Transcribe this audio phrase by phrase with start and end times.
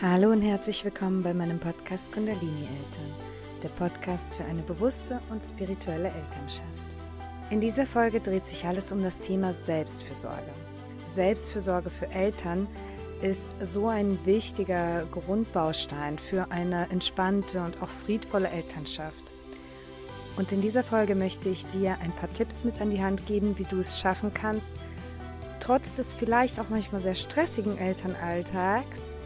[0.00, 3.12] Hallo und herzlich willkommen bei meinem Podcast Kundalini Eltern,
[3.64, 6.96] der Podcast für eine bewusste und spirituelle Elternschaft.
[7.50, 10.52] In dieser Folge dreht sich alles um das Thema Selbstfürsorge.
[11.04, 12.68] Selbstfürsorge für Eltern
[13.22, 19.32] ist so ein wichtiger Grundbaustein für eine entspannte und auch friedvolle Elternschaft.
[20.36, 23.58] Und in dieser Folge möchte ich dir ein paar Tipps mit an die Hand geben,
[23.58, 24.70] wie du es schaffen kannst,
[25.58, 29.18] trotz des vielleicht auch manchmal sehr stressigen Elternalltags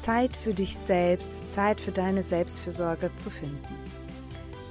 [0.00, 3.58] Zeit für dich selbst, Zeit für deine Selbstfürsorge zu finden.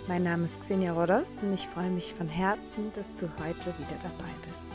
[0.07, 3.95] Mein Name ist Xenia Rodos und ich freue mich von Herzen, dass du heute wieder
[4.02, 4.71] dabei bist.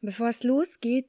[0.00, 1.08] Bevor es losgeht,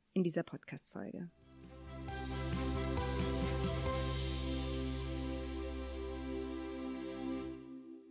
[0.13, 1.29] in dieser Podcast-Folge.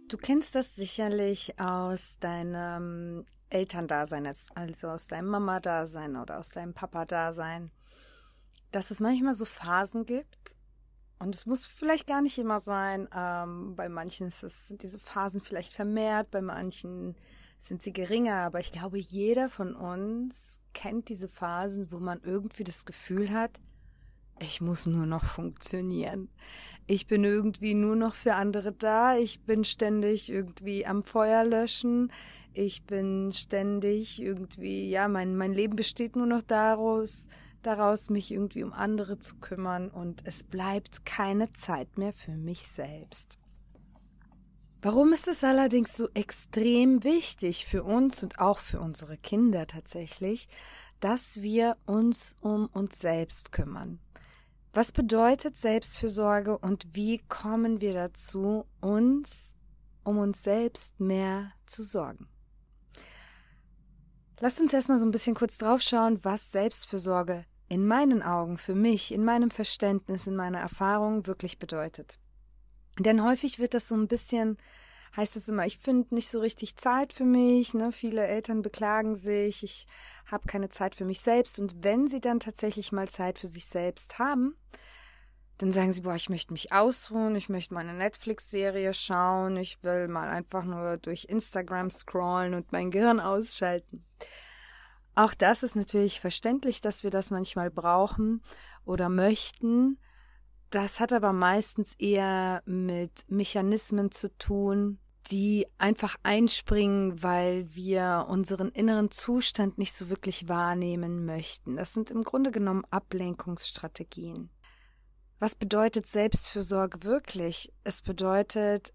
[0.09, 7.71] Du kennst das sicherlich aus deinem Elterndasein, also aus deinem Mama-Dasein oder aus deinem Papa-Dasein,
[8.73, 10.57] dass es manchmal so Phasen gibt,
[11.21, 13.07] und es muss vielleicht gar nicht immer sein.
[13.15, 17.15] Ähm, bei manchen ist es, sind diese Phasen vielleicht vermehrt, bei manchen
[17.61, 22.65] sind sie geringer, aber ich glaube, jeder von uns kennt diese Phasen, wo man irgendwie
[22.65, 23.61] das Gefühl hat,
[24.41, 26.31] ich muss nur noch funktionieren.
[26.87, 29.17] Ich bin irgendwie nur noch für andere da.
[29.17, 32.11] Ich bin ständig irgendwie am Feuer löschen.
[32.55, 37.29] Ich bin ständig irgendwie, ja, mein, mein Leben besteht nur noch daraus,
[37.63, 42.63] daraus, mich irgendwie um andere zu kümmern und es bleibt keine Zeit mehr für mich
[42.63, 43.40] selbst.
[44.83, 50.49] Warum ist es allerdings so extrem wichtig für uns und auch für unsere Kinder tatsächlich,
[51.01, 54.01] dass wir uns um uns selbst kümmern?
[54.73, 59.55] Was bedeutet Selbstfürsorge und wie kommen wir dazu, uns
[60.03, 62.29] um uns selbst mehr zu sorgen?
[64.39, 68.75] Lasst uns erstmal so ein bisschen kurz drauf schauen, was Selbstfürsorge in meinen Augen, für
[68.75, 72.19] mich, in meinem Verständnis, in meiner Erfahrung wirklich bedeutet.
[73.05, 74.59] Denn häufig wird das so ein bisschen,
[75.17, 77.73] heißt es immer, ich finde nicht so richtig Zeit für mich.
[77.73, 77.93] Ne?
[77.93, 79.87] Viele Eltern beklagen sich, ich
[80.27, 81.59] habe keine Zeit für mich selbst.
[81.59, 84.55] Und wenn sie dann tatsächlich mal Zeit für sich selbst haben,
[85.57, 90.09] dann sagen sie, boah, ich möchte mich ausruhen, ich möchte meine Netflix-Serie schauen, ich will
[90.09, 94.05] mal einfach nur durch Instagram scrollen und mein Gehirn ausschalten.
[95.15, 98.43] Auch das ist natürlich verständlich, dass wir das manchmal brauchen
[98.85, 99.99] oder möchten.
[100.71, 105.01] Das hat aber meistens eher mit Mechanismen zu tun,
[105.31, 111.77] die einfach einspringen, weil wir unseren inneren Zustand nicht so wirklich wahrnehmen möchten.
[111.77, 114.51] Das sind im Grunde genommen Ablenkungsstrategien.
[115.41, 117.73] Was bedeutet Selbstfürsorge wirklich?
[117.83, 118.93] Es bedeutet,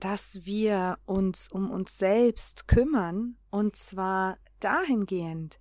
[0.00, 5.58] dass wir uns um uns selbst kümmern, und zwar dahingehend,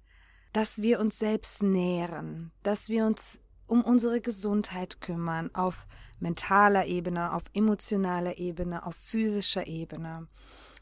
[0.54, 5.88] dass wir uns selbst nähren, dass wir uns um unsere Gesundheit kümmern, auf
[6.20, 10.28] mentaler Ebene, auf emotionaler Ebene, auf physischer Ebene,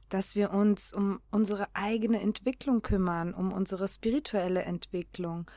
[0.09, 5.49] dass wir uns um unsere eigene Entwicklung kümmern, um unsere spirituelle Entwicklung,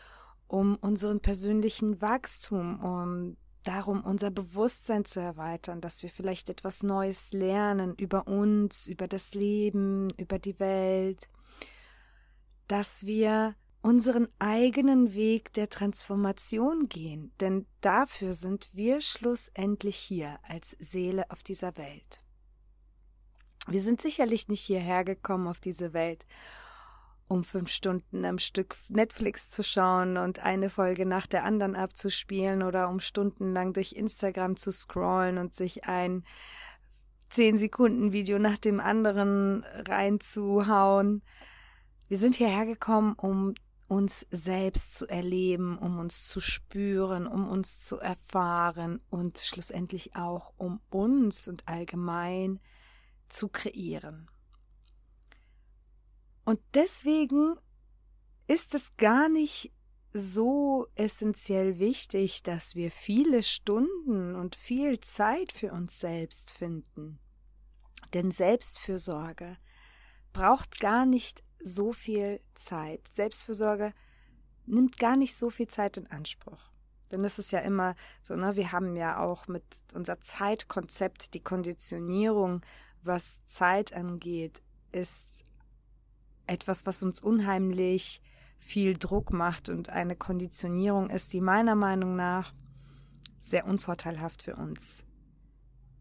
[0.49, 7.33] um unseren persönlichen Wachstum, um darum, unser Bewusstsein zu erweitern, dass wir vielleicht etwas Neues
[7.33, 11.29] lernen über uns, über das Leben, über die Welt,
[12.67, 20.77] dass wir unseren eigenen Weg der Transformation gehen, denn dafür sind wir schlussendlich hier als
[20.79, 22.23] Seele auf dieser Welt.
[23.67, 26.25] Wir sind sicherlich nicht hierher gekommen auf diese Welt,
[27.29, 32.63] um fünf Stunden am Stück Netflix zu schauen und eine Folge nach der anderen abzuspielen
[32.63, 36.25] oder um stundenlang durch Instagram zu scrollen und sich ein
[37.29, 41.23] zehn Sekunden Video nach dem anderen reinzuhauen.
[42.09, 43.55] Wir sind hierher gekommen, um
[43.89, 50.53] uns selbst zu erleben, um uns zu spüren, um uns zu erfahren und schlussendlich auch
[50.59, 52.61] um uns und allgemein
[53.31, 54.31] zu kreieren.
[56.45, 57.57] Und deswegen
[58.47, 59.73] ist es gar nicht
[60.13, 67.19] so essentiell wichtig, dass wir viele Stunden und viel Zeit für uns selbst finden.
[68.15, 69.59] Denn Selbstfürsorge
[70.33, 73.09] braucht gar nicht so viel Zeit.
[73.09, 73.93] Selbstfürsorge
[74.67, 76.71] nimmt gar nicht so viel Zeit in Anspruch.
[77.11, 78.57] Denn das ist ja immer so, ne?
[78.57, 79.65] Wir haben ja auch mit
[79.95, 82.61] unser Zeitkonzept, die Konditionierung,
[83.03, 84.63] was Zeit angeht,
[84.93, 85.45] ist
[86.47, 88.21] etwas, was uns unheimlich
[88.59, 92.53] viel Druck macht und eine Konditionierung ist, die meiner Meinung nach
[93.41, 95.05] sehr unvorteilhaft für uns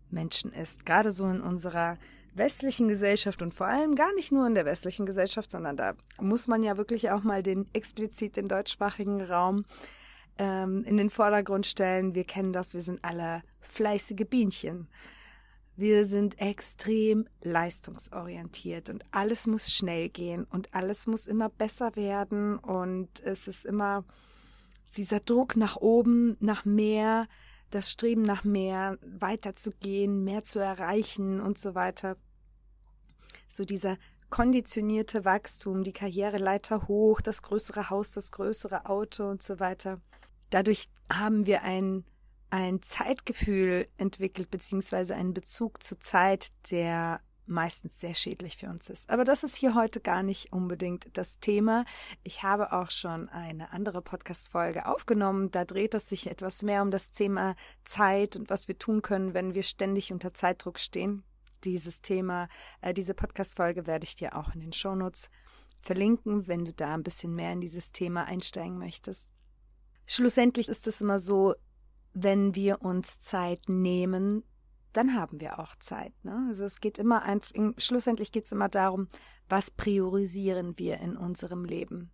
[0.10, 0.86] Menschen ist.
[0.86, 1.98] Gerade so in unserer
[2.38, 6.48] westlichen Gesellschaft und vor allem gar nicht nur in der westlichen Gesellschaft, sondern da muss
[6.48, 9.66] man ja wirklich auch mal den explizit den deutschsprachigen Raum
[10.38, 12.16] ähm, in den Vordergrund stellen.
[12.16, 14.88] Wir kennen das, wir sind alle fleißige Bienchen.
[15.75, 22.57] Wir sind extrem leistungsorientiert und alles muss schnell gehen und alles muss immer besser werden
[22.57, 24.04] und es ist immer
[24.95, 27.28] dieser Druck nach oben, nach mehr,
[27.69, 32.18] das Streben nach mehr, weiterzugehen, mehr zu erreichen und so weiter.
[33.47, 33.97] So dieser
[34.29, 40.01] konditionierte Wachstum, die Karriereleiter hoch, das größere Haus, das größere Auto und so weiter.
[40.49, 42.05] Dadurch haben wir ein
[42.49, 49.09] ein Zeitgefühl entwickelt, beziehungsweise einen Bezug zur Zeit, der meistens sehr schädlich für uns ist.
[49.09, 51.85] Aber das ist hier heute gar nicht unbedingt das Thema.
[52.23, 55.50] Ich habe auch schon eine andere Podcast-Folge aufgenommen.
[55.51, 57.55] Da dreht es sich etwas mehr um das Thema
[57.85, 61.23] Zeit und was wir tun können, wenn wir ständig unter Zeitdruck stehen.
[61.63, 62.50] Dieses Thema,
[62.81, 65.30] äh, diese Podcast-Folge werde ich dir auch in den Shownotes
[65.81, 69.33] verlinken, wenn du da ein bisschen mehr in dieses Thema einsteigen möchtest.
[70.06, 71.56] Schlussendlich ist es immer so,
[72.13, 74.44] wenn wir uns Zeit nehmen,
[74.94, 76.13] dann haben wir auch Zeit.
[76.24, 76.48] Ne?
[76.50, 77.42] Also es geht immer ein,
[77.77, 79.07] schlussendlich geht es immer darum,
[79.48, 82.12] was priorisieren wir in unserem Leben.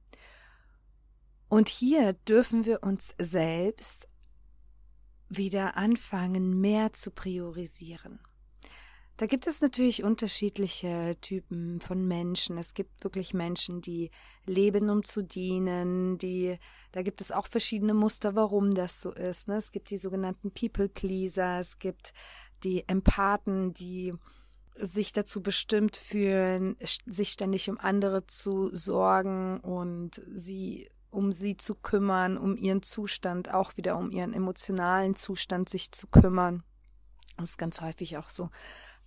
[1.48, 4.08] Und hier dürfen wir uns selbst
[5.30, 8.20] wieder anfangen, mehr zu priorisieren.
[9.18, 12.58] Da gibt es natürlich unterschiedliche Typen von Menschen.
[12.58, 14.10] Es gibt wirklich Menschen, die
[14.46, 16.58] leben, um zu dienen, die,
[16.92, 19.48] da gibt es auch verschiedene Muster, warum das so ist.
[19.48, 19.58] Ne?
[19.58, 22.14] Es gibt die sogenannten People Pleaser, es gibt
[22.64, 24.14] die Empathen, die
[24.76, 26.76] sich dazu bestimmt fühlen,
[27.06, 33.54] sich ständig um andere zu sorgen und sie um sie zu kümmern, um ihren Zustand,
[33.54, 36.64] auch wieder um ihren emotionalen Zustand sich zu kümmern.
[37.38, 38.50] Das ist ganz häufig auch so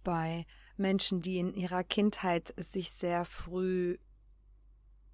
[0.06, 3.98] bei Menschen, die in ihrer Kindheit sich sehr früh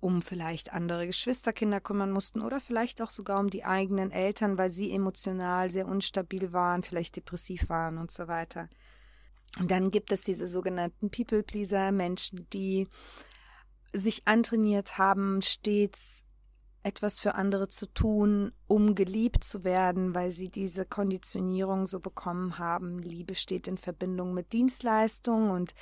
[0.01, 4.71] um vielleicht andere Geschwisterkinder kümmern mussten oder vielleicht auch sogar um die eigenen Eltern, weil
[4.71, 8.69] sie emotional sehr unstabil waren, vielleicht depressiv waren und so weiter.
[9.59, 12.87] Und dann gibt es diese sogenannten People-Pleaser, Menschen, die
[13.95, 16.25] sich antrainiert haben, stets
[16.83, 22.59] etwas für andere zu tun, um geliebt zu werden, weil sie diese Konditionierung so bekommen
[22.59, 22.99] haben.
[22.99, 25.75] Liebe steht in Verbindung mit Dienstleistung und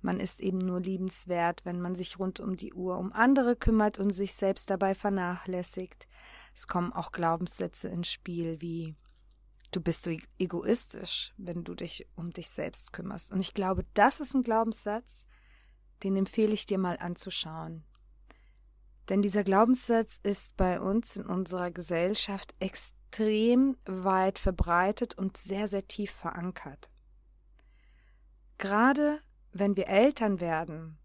[0.00, 3.98] man ist eben nur liebenswert, wenn man sich rund um die Uhr um andere kümmert
[3.98, 6.08] und sich selbst dabei vernachlässigt.
[6.54, 8.94] Es kommen auch Glaubenssätze ins Spiel wie
[9.72, 13.32] du bist so e-, egoistisch, wenn du dich um dich selbst kümmerst.
[13.32, 15.26] Und ich glaube, das ist ein Glaubenssatz,
[16.04, 17.84] den empfehle ich dir mal anzuschauen.
[19.12, 25.86] Denn dieser Glaubenssatz ist bei uns in unserer Gesellschaft extrem weit verbreitet und sehr, sehr
[25.86, 26.90] tief verankert.
[28.56, 29.20] Gerade
[29.52, 30.96] wenn wir Eltern werden,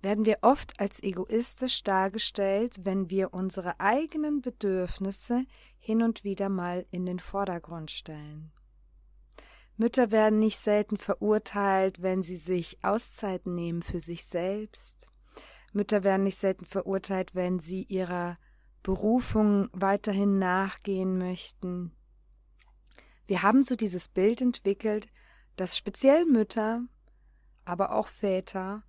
[0.00, 5.44] werden wir oft als egoistisch dargestellt, wenn wir unsere eigenen Bedürfnisse
[5.78, 8.52] hin und wieder mal in den Vordergrund stellen.
[9.76, 15.10] Mütter werden nicht selten verurteilt, wenn sie sich Auszeiten nehmen für sich selbst,
[15.72, 18.38] Mütter werden nicht selten verurteilt, wenn sie ihrer
[18.82, 21.92] Berufung weiterhin nachgehen möchten.
[23.26, 25.08] Wir haben so dieses Bild entwickelt,
[25.56, 26.82] dass speziell Mütter,
[27.64, 28.82] aber auch Väter,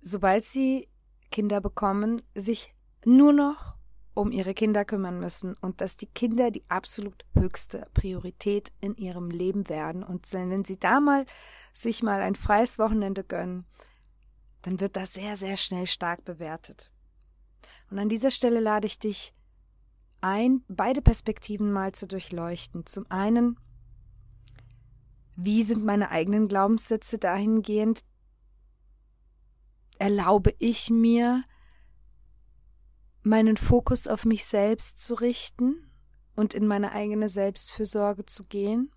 [0.00, 0.88] sobald sie
[1.30, 3.74] Kinder bekommen, sich nur noch
[4.14, 9.30] um ihre Kinder kümmern müssen und dass die Kinder die absolut höchste Priorität in ihrem
[9.30, 11.24] Leben werden und wenn sie da mal
[11.72, 13.64] sich mal ein freies Wochenende gönnen,
[14.62, 16.92] dann wird das sehr, sehr schnell stark bewertet.
[17.90, 19.34] Und an dieser Stelle lade ich dich
[20.20, 22.86] ein, beide Perspektiven mal zu durchleuchten.
[22.86, 23.58] Zum einen,
[25.36, 28.04] wie sind meine eigenen Glaubenssätze dahingehend?
[29.98, 31.44] Erlaube ich mir,
[33.22, 35.90] meinen Fokus auf mich selbst zu richten
[36.36, 38.90] und in meine eigene Selbstfürsorge zu gehen?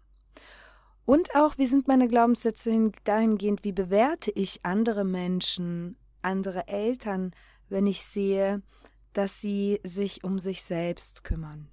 [1.05, 7.31] Und auch, wie sind meine Glaubenssätze dahingehend, wie bewerte ich andere Menschen, andere Eltern,
[7.69, 8.61] wenn ich sehe,
[9.11, 11.69] dass sie sich um sich selbst kümmern?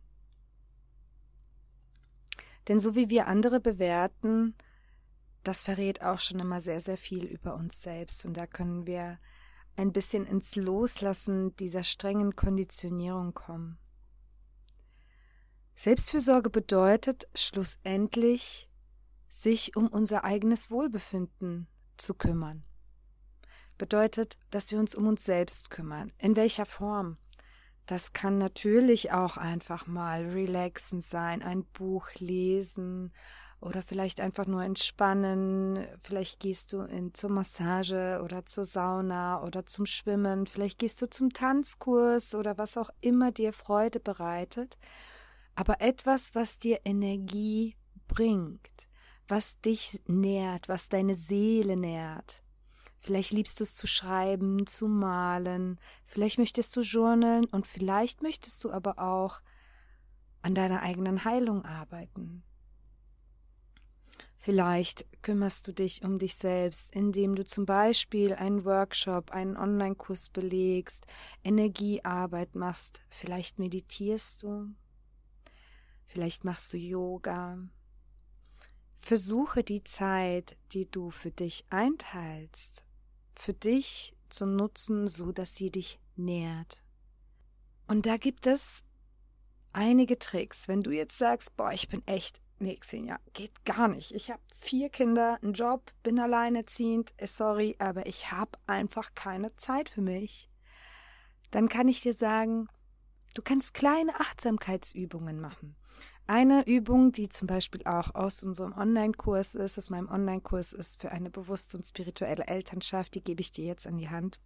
[2.69, 4.55] Denn so wie wir andere bewerten,
[5.43, 8.25] das verrät auch schon immer sehr, sehr viel über uns selbst.
[8.27, 9.19] Und da können wir
[9.77, 13.79] ein bisschen ins Loslassen dieser strengen Konditionierung kommen.
[15.77, 18.70] Selbstfürsorge bedeutet schlussendlich,
[19.31, 22.65] sich um unser eigenes Wohlbefinden zu kümmern.
[23.79, 26.13] Bedeutet, dass wir uns um uns selbst kümmern.
[26.19, 27.17] In welcher Form?
[27.87, 33.13] Das kann natürlich auch einfach mal relaxend sein, ein Buch lesen
[33.61, 35.87] oder vielleicht einfach nur entspannen.
[36.03, 40.47] Vielleicht gehst du in, zur Massage oder zur Sauna oder zum Schwimmen.
[40.47, 44.77] Vielleicht gehst du zum Tanzkurs oder was auch immer dir Freude bereitet.
[45.55, 47.77] Aber etwas, was dir Energie
[48.09, 48.90] bringt
[49.31, 52.43] was dich nährt, was deine Seele nährt.
[53.01, 58.63] Vielleicht liebst du es zu schreiben, zu malen, vielleicht möchtest du journalen und vielleicht möchtest
[58.63, 59.41] du aber auch
[60.43, 62.43] an deiner eigenen Heilung arbeiten.
[64.37, 70.31] Vielleicht kümmerst du dich um dich selbst, indem du zum Beispiel einen Workshop, einen Online-Kurs
[70.31, 71.07] belegst,
[71.45, 74.69] Energiearbeit machst, vielleicht meditierst du,
[76.07, 77.59] vielleicht machst du Yoga,
[79.01, 82.85] Versuche die Zeit, die du für dich einteilst,
[83.35, 86.83] für dich zu nutzen, so dass sie dich nährt.
[87.89, 88.85] Und da gibt es
[89.73, 90.69] einige Tricks.
[90.69, 94.13] Wenn du jetzt sagst, boah, ich bin echt, nee, Xenia, geht gar nicht.
[94.15, 99.57] Ich habe vier Kinder, einen Job, bin alleinerziehend, äh, sorry, aber ich habe einfach keine
[99.57, 100.49] Zeit für mich.
[101.51, 102.69] Dann kann ich dir sagen,
[103.35, 105.75] du kannst kleine Achtsamkeitsübungen machen.
[106.31, 111.11] Eine Übung, die zum Beispiel auch aus unserem Online-Kurs ist, aus meinem Online-Kurs ist für
[111.11, 114.39] eine bewusste und spirituelle Elternschaft, die gebe ich dir jetzt an die Hand,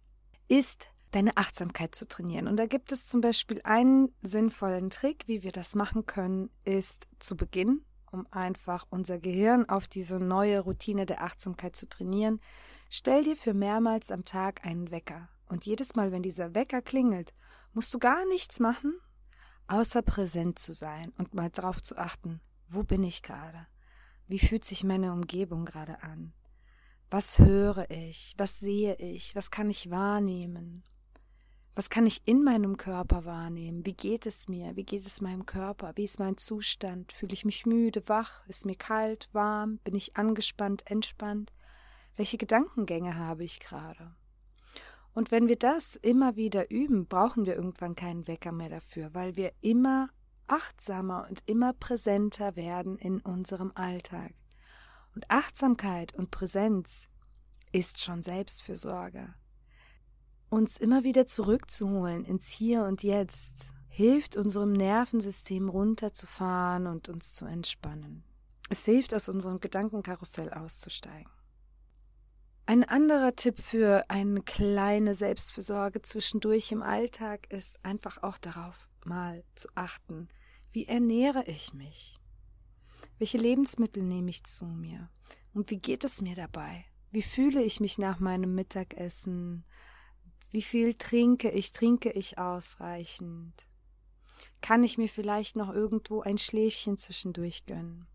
[0.47, 2.47] ist deine Achtsamkeit zu trainieren.
[2.47, 7.05] Und da gibt es zum Beispiel einen sinnvollen Trick, wie wir das machen können, ist
[7.19, 12.41] zu Beginn, um einfach unser Gehirn auf diese neue Routine der Achtsamkeit zu trainieren,
[12.89, 15.29] stell dir für mehrmals am Tag einen Wecker.
[15.49, 17.35] Und jedes Mal, wenn dieser Wecker klingelt,
[17.73, 18.95] musst du gar nichts machen,
[19.67, 23.67] außer präsent zu sein und mal drauf zu achten, wo bin ich gerade?
[24.27, 26.33] Wie fühlt sich meine Umgebung gerade an?
[27.11, 28.33] Was höre ich?
[28.37, 29.35] Was sehe ich?
[29.35, 30.83] Was kann ich wahrnehmen?
[31.75, 33.85] Was kann ich in meinem Körper wahrnehmen?
[33.85, 34.75] Wie geht es mir?
[34.75, 35.91] Wie geht es meinem Körper?
[35.95, 37.11] Wie ist mein Zustand?
[37.11, 38.47] Fühle ich mich müde, wach?
[38.47, 39.79] Ist mir kalt, warm?
[39.83, 41.51] Bin ich angespannt, entspannt?
[42.15, 44.15] Welche Gedankengänge habe ich gerade?
[45.15, 49.37] Und wenn wir das immer wieder üben, brauchen wir irgendwann keinen Wecker mehr dafür, weil
[49.37, 50.09] wir immer
[50.47, 54.33] achtsamer und immer präsenter werden in unserem Alltag.
[55.15, 57.07] Und Achtsamkeit und Präsenz
[57.71, 59.33] ist schon Selbstfürsorge.
[60.49, 67.45] Uns immer wieder zurückzuholen ins Hier und Jetzt hilft unserem Nervensystem runterzufahren und uns zu
[67.45, 68.25] entspannen.
[68.69, 71.31] Es hilft, aus unserem Gedankenkarussell auszusteigen.
[72.67, 79.43] Ein anderer Tipp für eine kleine Selbstfürsorge zwischendurch im Alltag ist einfach auch darauf mal
[79.53, 80.29] zu achten,
[80.71, 82.17] wie ernähre ich mich?
[83.19, 85.11] Welche Lebensmittel nehme ich zu mir?
[85.53, 86.85] Und wie geht es mir dabei?
[87.11, 89.63] Wie fühle ich mich nach meinem Mittagessen?
[90.49, 91.71] Wie viel trinke ich?
[91.71, 93.53] Trinke ich ausreichend?
[94.61, 98.07] Kann ich mir vielleicht noch irgendwo ein Schläfchen zwischendurch gönnen?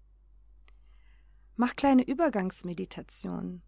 [1.54, 3.62] Mach kleine Übergangsmeditationen.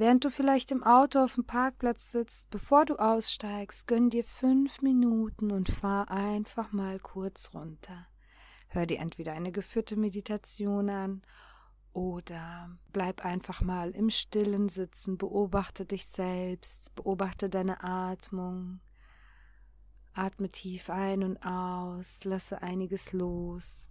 [0.00, 4.80] Während du vielleicht im Auto auf dem Parkplatz sitzt, bevor du aussteigst, gönn dir fünf
[4.80, 8.06] Minuten und fahr einfach mal kurz runter.
[8.68, 11.20] Hör dir entweder eine geführte Meditation an
[11.92, 18.80] oder bleib einfach mal im Stillen sitzen, beobachte dich selbst, beobachte deine Atmung.
[20.14, 23.86] Atme tief ein und aus, lasse einiges los.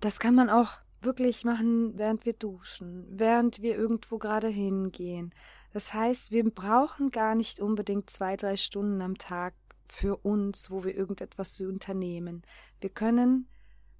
[0.00, 5.32] Das kann man auch wirklich machen, während wir duschen, während wir irgendwo gerade hingehen.
[5.72, 9.54] Das heißt, wir brauchen gar nicht unbedingt zwei, drei Stunden am Tag
[9.88, 12.42] für uns, wo wir irgendetwas unternehmen.
[12.80, 13.48] Wir können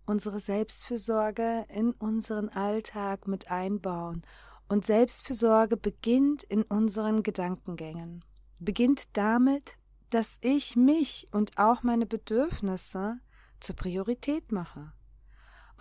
[0.06, 4.22] unsere Selbstfürsorge in unseren Alltag mit einbauen
[4.68, 8.24] Und Selbstfürsorge beginnt in unseren Gedankengängen.
[8.60, 9.76] Beginnt damit,
[10.10, 13.18] dass ich mich und auch meine Bedürfnisse
[13.58, 14.92] zur Priorität mache.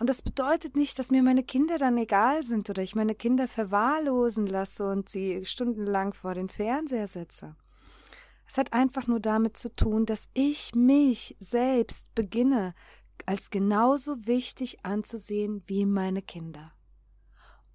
[0.00, 3.46] Und das bedeutet nicht, dass mir meine Kinder dann egal sind oder ich meine Kinder
[3.46, 7.54] verwahrlosen lasse und sie stundenlang vor den Fernseher setze.
[8.46, 12.74] Es hat einfach nur damit zu tun, dass ich mich selbst beginne
[13.26, 16.72] als genauso wichtig anzusehen wie meine Kinder.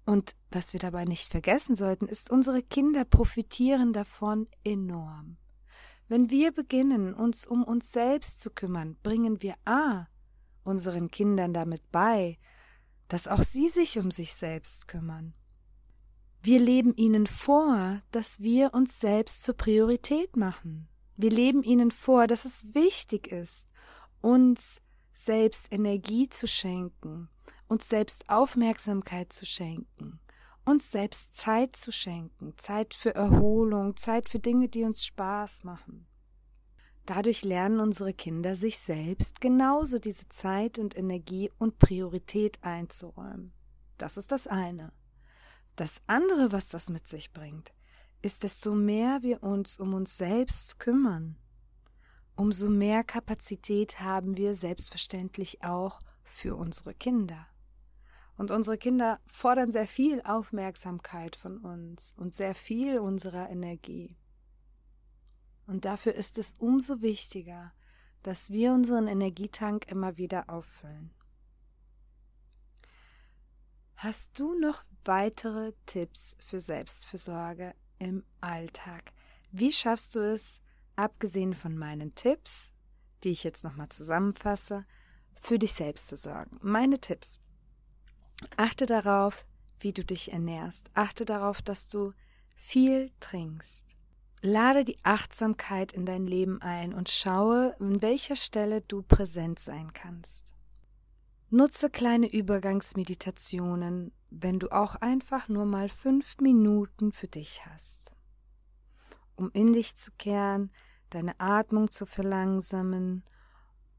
[0.04, 5.36] Und was wir dabei nicht vergessen sollten, ist, unsere Kinder profitieren davon enorm.
[6.08, 10.08] Wenn wir beginnen, uns um uns selbst zu kümmern, bringen wir A
[10.66, 12.38] unseren Kindern damit bei,
[13.08, 15.34] dass auch sie sich um sich selbst kümmern.
[16.42, 20.88] Wir leben ihnen vor, dass wir uns selbst zur Priorität machen.
[21.16, 23.66] Wir leben ihnen vor, dass es wichtig ist,
[24.20, 24.80] uns
[25.14, 27.28] selbst Energie zu schenken,
[27.68, 30.20] uns selbst Aufmerksamkeit zu schenken,
[30.64, 36.06] uns selbst Zeit zu schenken, Zeit für Erholung, Zeit für Dinge, die uns Spaß machen.
[37.06, 43.52] Dadurch lernen unsere Kinder sich selbst genauso diese Zeit und Energie und Priorität einzuräumen.
[43.96, 44.92] Das ist das eine.
[45.76, 47.72] Das andere, was das mit sich bringt,
[48.22, 51.36] ist, desto mehr wir uns um uns selbst kümmern,
[52.34, 57.46] umso mehr Kapazität haben wir selbstverständlich auch für unsere Kinder.
[58.36, 64.16] Und unsere Kinder fordern sehr viel Aufmerksamkeit von uns und sehr viel unserer Energie.
[65.66, 67.72] Und dafür ist es umso wichtiger,
[68.22, 71.10] dass wir unseren Energietank immer wieder auffüllen.
[73.96, 79.12] Hast du noch weitere Tipps für Selbstfürsorge im Alltag?
[79.52, 80.60] Wie schaffst du es,
[80.96, 82.72] abgesehen von meinen Tipps,
[83.24, 84.84] die ich jetzt nochmal zusammenfasse,
[85.40, 86.58] für dich selbst zu sorgen?
[86.60, 87.40] Meine Tipps.
[88.58, 89.46] Achte darauf,
[89.80, 90.90] wie du dich ernährst.
[90.92, 92.12] Achte darauf, dass du
[92.54, 93.85] viel trinkst.
[94.46, 99.92] Lade die Achtsamkeit in dein Leben ein und schaue, an welcher Stelle du präsent sein
[99.92, 100.54] kannst.
[101.50, 108.14] Nutze kleine Übergangsmeditationen, wenn du auch einfach nur mal fünf Minuten für dich hast,
[109.34, 110.70] um in dich zu kehren,
[111.10, 113.24] deine Atmung zu verlangsamen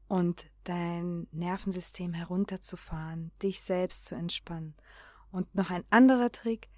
[0.08, 4.74] und dein Nervensystem herunterzufahren, dich selbst zu entspannen.
[5.30, 6.70] Und noch ein anderer Trick,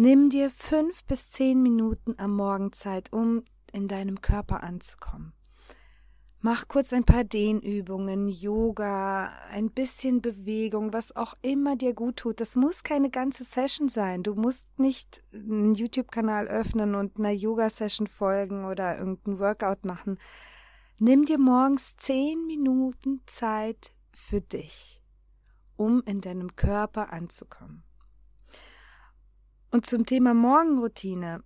[0.00, 5.32] Nimm dir fünf bis zehn Minuten am Morgen Zeit, um in deinem Körper anzukommen.
[6.40, 12.40] Mach kurz ein paar Dehnübungen, Yoga, ein bisschen Bewegung, was auch immer dir gut tut.
[12.40, 14.22] Das muss keine ganze Session sein.
[14.22, 20.20] Du musst nicht einen YouTube-Kanal öffnen und einer Yoga-Session folgen oder irgendein Workout machen.
[20.98, 25.02] Nimm dir morgens zehn Minuten Zeit für dich,
[25.74, 27.82] um in deinem Körper anzukommen.
[29.70, 31.42] Und zum Thema Morgenroutine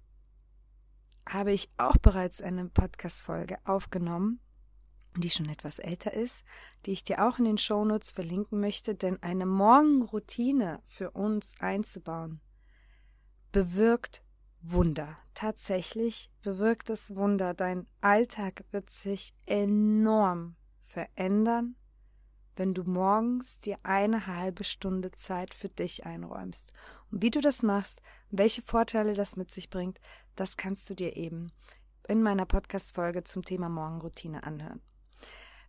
[1.28, 4.40] habe ich auch bereits eine Podcast-Folge aufgenommen,
[5.16, 6.44] die schon etwas älter ist,
[6.86, 12.40] die ich dir auch in den Shownotes verlinken möchte, denn eine Morgenroutine für uns einzubauen
[13.52, 14.22] bewirkt
[14.62, 15.18] Wunder.
[15.34, 17.54] Tatsächlich bewirkt es Wunder.
[17.54, 21.76] Dein Alltag wird sich enorm verändern
[22.56, 26.72] wenn du morgens dir eine halbe Stunde Zeit für dich einräumst.
[27.10, 30.00] Und wie du das machst, welche Vorteile das mit sich bringt,
[30.36, 31.52] das kannst du dir eben
[32.08, 34.80] in meiner Podcast-Folge zum Thema Morgenroutine anhören.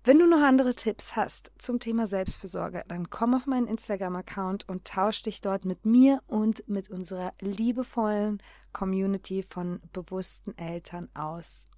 [0.06, 4.86] Wenn du noch andere Tipps hast zum Thema Selbstfürsorge, dann komm auf meinen Instagram-Account und
[4.86, 8.44] tausch dich dort mit mir und mit unserer liebevollen
[8.74, 11.70] Community von bewussten Eltern aus.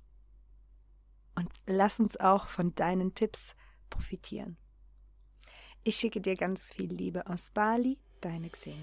[1.36, 3.54] Und lass uns auch von deinen Tipps
[3.92, 4.58] profitieren.
[5.88, 8.80] Ich schicke dir ganz viel Liebe aus Bali, deine Xenia.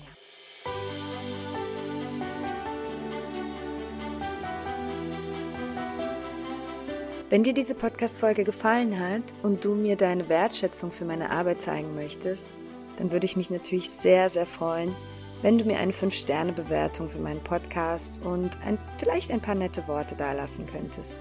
[7.28, 11.96] Wenn dir diese Podcast-Folge gefallen hat und du mir deine Wertschätzung für meine Arbeit zeigen
[11.96, 12.52] möchtest,
[12.98, 14.94] dann würde ich mich natürlich sehr, sehr freuen,
[15.42, 20.14] wenn du mir eine 5-Sterne-Bewertung für meinen Podcast und ein, vielleicht ein paar nette Worte
[20.14, 21.18] dalassen könntest.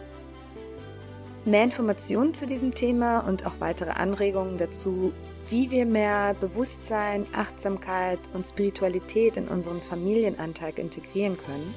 [1.43, 5.11] Mehr Informationen zu diesem Thema und auch weitere Anregungen dazu
[5.51, 11.75] wie wir mehr Bewusstsein, Achtsamkeit und Spiritualität in unseren Familienantrag integrieren können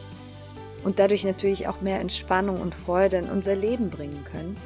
[0.84, 4.56] und dadurch natürlich auch mehr Entspannung und Freude in unser Leben bringen können,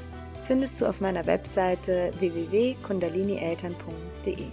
[0.45, 4.47] findest du auf meiner Webseite www.kundalinieltern.de.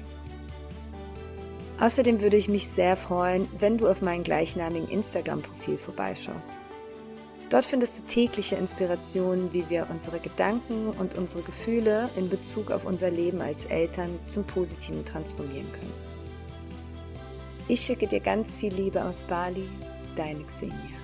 [1.78, 6.54] Außerdem würde ich mich sehr freuen, wenn du auf meinem gleichnamigen Instagram-Profil vorbeischaust.
[7.50, 12.86] Dort findest du tägliche Inspirationen, wie wir unsere Gedanken und unsere Gefühle in Bezug auf
[12.86, 15.94] unser Leben als Eltern zum Positiven transformieren können.
[17.68, 19.68] Ich schicke dir ganz viel Liebe aus Bali,
[20.16, 20.95] deine Xenia.